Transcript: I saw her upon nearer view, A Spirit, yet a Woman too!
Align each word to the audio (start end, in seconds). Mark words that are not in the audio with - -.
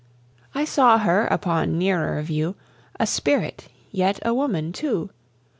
I 0.55 0.65
saw 0.65 0.97
her 0.97 1.27
upon 1.27 1.77
nearer 1.77 2.19
view, 2.23 2.55
A 2.99 3.05
Spirit, 3.05 3.67
yet 3.91 4.17
a 4.25 4.33
Woman 4.33 4.73
too! 4.73 5.11